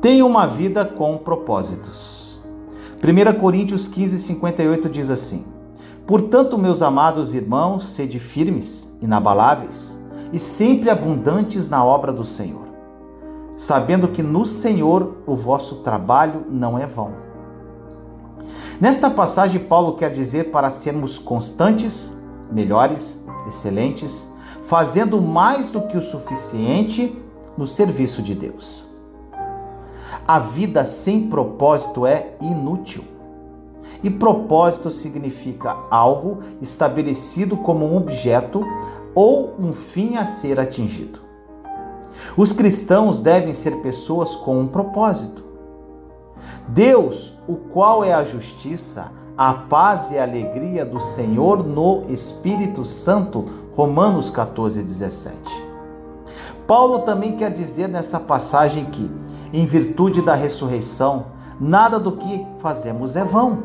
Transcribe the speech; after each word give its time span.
Tenha 0.00 0.24
uma 0.24 0.46
vida 0.46 0.84
com 0.84 1.18
propósitos. 1.18 2.38
1 3.02 3.40
Coríntios 3.40 3.88
15, 3.88 4.18
58 4.18 4.88
diz 4.88 5.10
assim: 5.10 5.44
Portanto, 6.06 6.56
meus 6.56 6.82
amados 6.82 7.34
irmãos, 7.34 7.88
sede 7.88 8.20
firmes, 8.20 8.88
inabaláveis 9.02 9.98
e 10.32 10.38
sempre 10.38 10.88
abundantes 10.88 11.68
na 11.68 11.84
obra 11.84 12.12
do 12.12 12.24
Senhor, 12.24 12.68
sabendo 13.56 14.06
que 14.06 14.22
no 14.22 14.46
Senhor 14.46 15.16
o 15.26 15.34
vosso 15.34 15.76
trabalho 15.76 16.44
não 16.48 16.78
é 16.78 16.86
vão. 16.86 17.12
Nesta 18.80 19.10
passagem, 19.10 19.60
Paulo 19.60 19.96
quer 19.96 20.12
dizer 20.12 20.52
para 20.52 20.70
sermos 20.70 21.18
constantes, 21.18 22.16
melhores, 22.52 23.20
excelentes, 23.48 24.28
fazendo 24.62 25.20
mais 25.20 25.66
do 25.66 25.82
que 25.82 25.96
o 25.96 26.02
suficiente 26.02 27.20
no 27.56 27.66
serviço 27.66 28.22
de 28.22 28.36
Deus. 28.36 28.87
A 30.28 30.38
vida 30.38 30.84
sem 30.84 31.26
propósito 31.26 32.04
é 32.04 32.34
inútil. 32.38 33.02
E 34.02 34.10
propósito 34.10 34.90
significa 34.90 35.74
algo 35.90 36.40
estabelecido 36.60 37.56
como 37.56 37.86
um 37.86 37.96
objeto 37.96 38.62
ou 39.14 39.54
um 39.58 39.72
fim 39.72 40.16
a 40.16 40.26
ser 40.26 40.60
atingido. 40.60 41.20
Os 42.36 42.52
cristãos 42.52 43.20
devem 43.20 43.54
ser 43.54 43.76
pessoas 43.80 44.34
com 44.34 44.60
um 44.60 44.66
propósito. 44.66 45.42
Deus, 46.68 47.32
o 47.48 47.54
qual 47.54 48.04
é 48.04 48.12
a 48.12 48.22
justiça, 48.22 49.10
a 49.34 49.54
paz 49.54 50.10
e 50.12 50.18
a 50.18 50.24
alegria 50.24 50.84
do 50.84 51.00
Senhor 51.00 51.66
no 51.66 52.04
Espírito 52.10 52.84
Santo, 52.84 53.46
Romanos 53.74 54.28
14, 54.28 54.82
17. 54.82 55.38
Paulo 56.66 56.98
também 56.98 57.34
quer 57.34 57.50
dizer 57.50 57.88
nessa 57.88 58.20
passagem 58.20 58.84
que 58.84 59.10
em 59.52 59.66
virtude 59.66 60.22
da 60.22 60.34
ressurreição, 60.34 61.26
nada 61.60 61.98
do 61.98 62.12
que 62.12 62.46
fazemos 62.58 63.16
é 63.16 63.24
vão. 63.24 63.62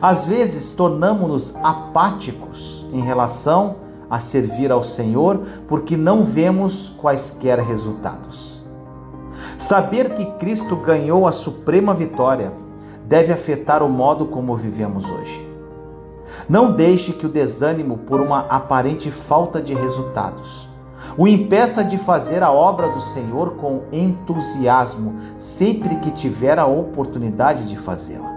Às 0.00 0.24
vezes 0.24 0.70
tornamos-nos 0.70 1.56
apáticos 1.62 2.86
em 2.92 3.00
relação 3.00 3.76
a 4.08 4.20
servir 4.20 4.70
ao 4.70 4.82
Senhor 4.82 5.40
porque 5.66 5.96
não 5.96 6.24
vemos 6.24 6.92
quaisquer 7.00 7.58
resultados. 7.58 8.62
Saber 9.58 10.14
que 10.14 10.24
Cristo 10.38 10.76
ganhou 10.76 11.26
a 11.26 11.32
suprema 11.32 11.94
vitória 11.94 12.52
deve 13.06 13.32
afetar 13.32 13.82
o 13.82 13.88
modo 13.88 14.26
como 14.26 14.56
vivemos 14.56 15.08
hoje. 15.08 15.48
Não 16.48 16.72
deixe 16.72 17.12
que 17.12 17.26
o 17.26 17.28
desânimo 17.28 17.98
por 17.98 18.20
uma 18.20 18.40
aparente 18.40 19.10
falta 19.10 19.60
de 19.60 19.74
resultados 19.74 20.71
o 21.16 21.28
impeça 21.28 21.84
de 21.84 21.98
fazer 21.98 22.42
a 22.42 22.50
obra 22.50 22.88
do 22.88 23.00
Senhor 23.00 23.52
com 23.56 23.82
entusiasmo, 23.92 25.16
sempre 25.38 25.96
que 25.96 26.10
tiver 26.10 26.58
a 26.58 26.66
oportunidade 26.66 27.64
de 27.64 27.76
fazê-la. 27.76 28.32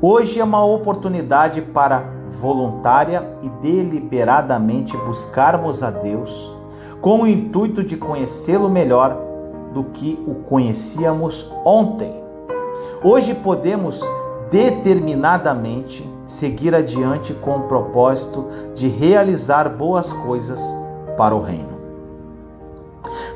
Hoje 0.00 0.38
é 0.38 0.44
uma 0.44 0.64
oportunidade 0.64 1.60
para 1.60 2.04
voluntária 2.30 3.28
e 3.42 3.48
deliberadamente 3.48 4.96
buscarmos 4.96 5.82
a 5.82 5.90
Deus 5.90 6.56
com 7.00 7.22
o 7.22 7.26
intuito 7.26 7.82
de 7.82 7.96
conhecê-lo 7.96 8.68
melhor 8.68 9.16
do 9.72 9.84
que 9.84 10.22
o 10.26 10.34
conhecíamos 10.34 11.50
ontem. 11.64 12.22
Hoje 13.02 13.34
podemos 13.34 14.00
determinadamente 14.50 16.08
seguir 16.26 16.74
adiante 16.74 17.32
com 17.34 17.56
o 17.56 17.62
propósito 17.62 18.46
de 18.74 18.88
realizar 18.88 19.68
boas 19.68 20.12
coisas 20.12 20.60
para 21.18 21.34
o 21.36 21.42
reino. 21.42 21.76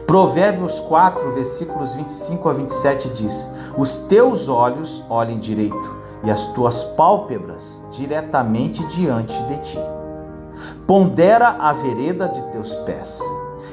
Provérbios 0.07 0.79
4, 0.81 1.33
versículos 1.33 1.93
25 1.95 2.49
a 2.49 2.53
27 2.53 3.09
diz: 3.11 3.51
Os 3.77 3.95
teus 3.95 4.49
olhos 4.49 5.03
olhem 5.11 5.39
direito 5.39 5.97
e 6.25 6.31
as 6.31 6.47
tuas 6.53 6.85
pálpebras 6.85 7.83
diretamente 7.91 8.85
diante 8.87 9.41
de 9.45 9.59
ti. 9.59 9.79
Pondera 10.87 11.57
a 11.59 11.73
vereda 11.73 12.29
de 12.29 12.41
teus 12.53 12.75
pés, 12.77 13.21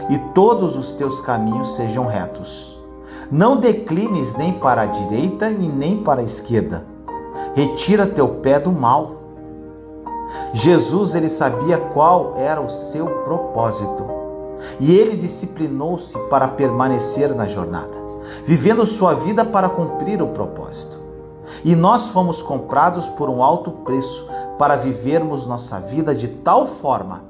e 0.10 0.18
todos 0.34 0.76
os 0.76 0.92
teus 0.94 1.22
caminhos 1.22 1.76
sejam 1.76 2.08
retos. 2.08 2.78
Não 3.32 3.58
declines 3.58 4.36
nem 4.36 4.54
para 4.54 4.82
a 4.82 4.86
direita 4.88 5.50
e 5.50 5.68
nem 5.68 6.04
para 6.04 6.22
a 6.22 6.24
esquerda. 6.24 6.84
Retira 7.54 8.08
teu 8.08 8.28
pé 8.28 8.60
do 8.60 8.72
mal 8.72 9.19
Jesus 10.54 11.14
ele 11.14 11.30
sabia 11.30 11.78
qual 11.78 12.36
era 12.38 12.60
o 12.60 12.70
seu 12.70 13.06
propósito 13.24 14.04
e 14.80 14.92
ele 14.92 15.16
disciplinou-se 15.16 16.18
para 16.28 16.48
permanecer 16.48 17.34
na 17.36 17.46
jornada, 17.46 17.94
vivendo 18.46 18.86
sua 18.86 19.14
vida 19.14 19.46
para 19.46 19.70
cumprir 19.70 20.22
o 20.22 20.28
propósito. 20.28 21.00
E 21.64 21.76
nós 21.76 22.08
fomos 22.08 22.42
comprados 22.42 23.08
por 23.08 23.30
um 23.30 23.44
alto 23.44 23.72
preço 23.72 24.28
para 24.58 24.76
vivermos 24.76 25.46
nossa 25.46 25.80
vida 25.80 26.16
de 26.16 26.28
tal 26.28 26.66
forma 26.66 27.24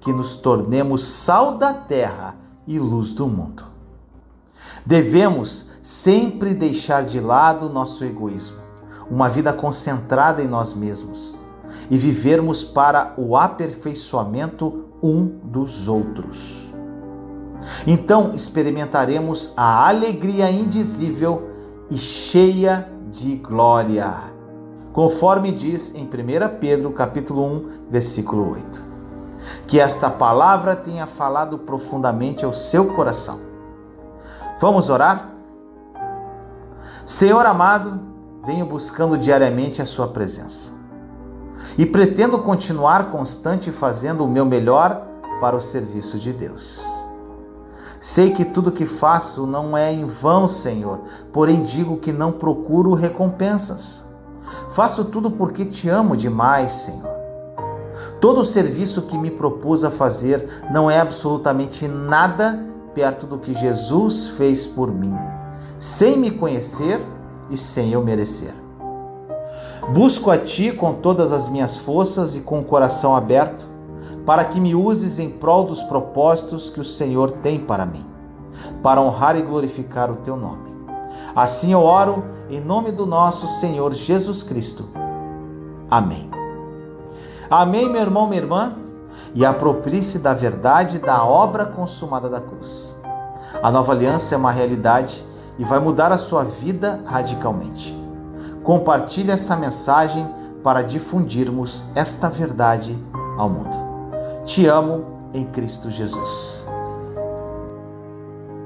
que 0.00 0.12
nos 0.12 0.36
tornemos 0.36 1.04
sal 1.04 1.56
da 1.56 1.72
terra 1.72 2.36
e 2.66 2.78
luz 2.78 3.14
do 3.14 3.26
mundo. 3.26 3.64
Devemos 4.84 5.70
sempre 5.82 6.54
deixar 6.54 7.04
de 7.04 7.18
lado 7.18 7.68
nosso 7.68 8.04
egoísmo, 8.04 8.58
uma 9.10 9.28
vida 9.28 9.52
concentrada 9.52 10.42
em 10.42 10.46
nós 10.46 10.74
mesmos 10.74 11.37
e 11.90 11.96
vivermos 11.96 12.64
para 12.64 13.14
o 13.16 13.36
aperfeiçoamento 13.36 14.86
um 15.02 15.24
dos 15.44 15.88
outros. 15.88 16.68
Então 17.86 18.34
experimentaremos 18.34 19.52
a 19.56 19.88
alegria 19.88 20.50
indizível 20.50 21.50
e 21.90 21.96
cheia 21.96 22.88
de 23.10 23.36
glória, 23.36 24.14
conforme 24.92 25.52
diz 25.52 25.94
em 25.94 26.04
1 26.04 26.58
Pedro 26.60 26.90
capítulo 26.92 27.44
1, 27.44 27.70
versículo 27.90 28.52
8. 28.52 28.88
Que 29.66 29.80
esta 29.80 30.10
palavra 30.10 30.76
tenha 30.76 31.06
falado 31.06 31.58
profundamente 31.58 32.44
ao 32.44 32.52
seu 32.52 32.92
coração. 32.94 33.40
Vamos 34.60 34.90
orar? 34.90 35.30
Senhor 37.06 37.46
amado, 37.46 38.00
venho 38.44 38.66
buscando 38.66 39.16
diariamente 39.16 39.80
a 39.80 39.86
sua 39.86 40.08
presença 40.08 40.77
e 41.78 41.86
pretendo 41.86 42.40
continuar 42.40 43.12
constante 43.12 43.70
fazendo 43.70 44.24
o 44.24 44.28
meu 44.28 44.44
melhor 44.44 45.06
para 45.40 45.54
o 45.54 45.60
serviço 45.60 46.18
de 46.18 46.32
Deus. 46.32 46.84
Sei 48.00 48.32
que 48.32 48.44
tudo 48.44 48.72
que 48.72 48.84
faço 48.84 49.46
não 49.46 49.76
é 49.76 49.92
em 49.92 50.04
vão, 50.04 50.48
Senhor, 50.48 51.00
porém 51.32 51.62
digo 51.62 51.98
que 51.98 52.12
não 52.12 52.32
procuro 52.32 52.94
recompensas. 52.94 54.04
Faço 54.70 55.04
tudo 55.04 55.30
porque 55.30 55.64
te 55.64 55.88
amo 55.88 56.16
demais, 56.16 56.72
Senhor. 56.72 57.08
Todo 58.20 58.40
o 58.40 58.44
serviço 58.44 59.02
que 59.02 59.16
me 59.16 59.30
propus 59.30 59.84
a 59.84 59.90
fazer 59.90 60.48
não 60.72 60.90
é 60.90 60.98
absolutamente 61.00 61.86
nada 61.86 62.66
perto 62.92 63.24
do 63.26 63.38
que 63.38 63.54
Jesus 63.54 64.26
fez 64.36 64.66
por 64.66 64.92
mim, 64.92 65.16
sem 65.78 66.18
me 66.18 66.32
conhecer 66.32 67.00
e 67.48 67.56
sem 67.56 67.92
eu 67.92 68.02
merecer. 68.02 68.67
Busco 69.86 70.30
a 70.30 70.38
Ti 70.38 70.72
com 70.72 70.94
todas 70.94 71.32
as 71.32 71.48
minhas 71.48 71.76
forças 71.76 72.36
e 72.36 72.40
com 72.40 72.60
o 72.60 72.64
coração 72.64 73.16
aberto, 73.16 73.66
para 74.26 74.44
que 74.44 74.60
me 74.60 74.74
uses 74.74 75.18
em 75.18 75.30
prol 75.30 75.64
dos 75.64 75.82
propósitos 75.82 76.68
que 76.68 76.80
o 76.80 76.84
Senhor 76.84 77.32
tem 77.32 77.58
para 77.58 77.86
mim, 77.86 78.04
para 78.82 79.00
honrar 79.00 79.36
e 79.36 79.42
glorificar 79.42 80.10
o 80.10 80.16
Teu 80.16 80.36
nome. 80.36 80.68
Assim 81.34 81.72
eu 81.72 81.80
oro 81.80 82.24
em 82.50 82.60
nome 82.60 82.90
do 82.92 83.06
nosso 83.06 83.46
Senhor 83.60 83.92
Jesus 83.94 84.42
Cristo. 84.42 84.88
Amém. 85.90 86.28
Amém, 87.50 87.88
meu 87.88 88.02
irmão, 88.02 88.26
minha 88.26 88.42
irmã, 88.42 88.74
e 89.34 89.44
aproprie-se 89.44 90.18
da 90.18 90.34
verdade 90.34 90.98
da 90.98 91.24
obra 91.24 91.64
consumada 91.64 92.28
da 92.28 92.40
cruz. 92.40 92.94
A 93.62 93.70
nova 93.70 93.92
aliança 93.92 94.34
é 94.34 94.38
uma 94.38 94.50
realidade 94.50 95.24
e 95.58 95.64
vai 95.64 95.78
mudar 95.78 96.12
a 96.12 96.18
sua 96.18 96.44
vida 96.44 97.00
radicalmente. 97.06 98.07
Compartilhe 98.68 99.30
essa 99.30 99.56
mensagem 99.56 100.28
para 100.62 100.82
difundirmos 100.82 101.82
esta 101.94 102.28
verdade 102.28 102.94
ao 103.38 103.48
mundo. 103.48 103.74
Te 104.44 104.66
amo 104.66 105.06
em 105.32 105.46
Cristo 105.46 105.90
Jesus. 105.90 106.67